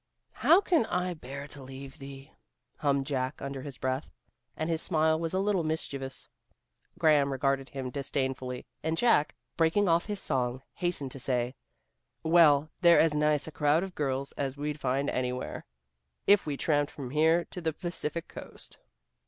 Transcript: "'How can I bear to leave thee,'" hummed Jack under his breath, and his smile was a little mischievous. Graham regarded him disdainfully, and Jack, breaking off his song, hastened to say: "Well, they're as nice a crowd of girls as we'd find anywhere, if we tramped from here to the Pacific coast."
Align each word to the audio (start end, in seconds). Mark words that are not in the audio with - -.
"'How 0.33 0.61
can 0.61 0.87
I 0.87 1.13
bear 1.13 1.45
to 1.49 1.61
leave 1.61 1.99
thee,'" 1.99 2.31
hummed 2.77 3.05
Jack 3.05 3.39
under 3.39 3.61
his 3.61 3.77
breath, 3.77 4.09
and 4.57 4.67
his 4.67 4.81
smile 4.81 5.19
was 5.19 5.31
a 5.31 5.37
little 5.39 5.63
mischievous. 5.63 6.27
Graham 6.97 7.31
regarded 7.31 7.69
him 7.69 7.91
disdainfully, 7.91 8.65
and 8.81 8.97
Jack, 8.97 9.35
breaking 9.57 9.87
off 9.87 10.05
his 10.07 10.19
song, 10.19 10.63
hastened 10.73 11.11
to 11.11 11.19
say: 11.19 11.53
"Well, 12.23 12.71
they're 12.81 12.99
as 12.99 13.13
nice 13.13 13.45
a 13.45 13.51
crowd 13.51 13.83
of 13.83 13.93
girls 13.93 14.31
as 14.31 14.57
we'd 14.57 14.79
find 14.79 15.07
anywhere, 15.07 15.65
if 16.25 16.47
we 16.47 16.57
tramped 16.57 16.91
from 16.91 17.11
here 17.11 17.45
to 17.51 17.61
the 17.61 17.71
Pacific 17.71 18.27
coast." 18.27 18.79